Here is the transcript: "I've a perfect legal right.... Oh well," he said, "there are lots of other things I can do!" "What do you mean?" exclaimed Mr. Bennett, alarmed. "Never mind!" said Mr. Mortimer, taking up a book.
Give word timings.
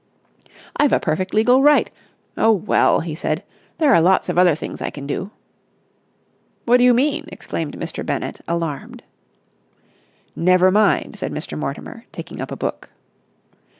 "I've 0.77 0.93
a 0.93 0.99
perfect 0.99 1.31
legal 1.31 1.61
right.... 1.61 1.91
Oh 2.35 2.51
well," 2.51 3.01
he 3.01 3.13
said, 3.13 3.43
"there 3.77 3.93
are 3.93 4.01
lots 4.01 4.29
of 4.29 4.37
other 4.39 4.55
things 4.55 4.81
I 4.81 4.89
can 4.89 5.05
do!" 5.05 5.29
"What 6.65 6.77
do 6.77 6.83
you 6.83 6.95
mean?" 6.95 7.25
exclaimed 7.27 7.77
Mr. 7.77 8.03
Bennett, 8.03 8.41
alarmed. 8.47 9.03
"Never 10.35 10.71
mind!" 10.71 11.19
said 11.19 11.31
Mr. 11.31 11.55
Mortimer, 11.55 12.05
taking 12.11 12.41
up 12.41 12.49
a 12.51 12.55
book. 12.57 12.89